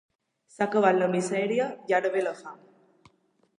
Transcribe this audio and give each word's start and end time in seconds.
S'ha 0.53 0.63
acabat 0.65 0.97
la 1.01 1.09
misèria 1.11 1.69
i 1.93 1.97
ara 2.01 2.13
ve 2.19 2.27
la 2.29 2.35
fam. 2.43 2.59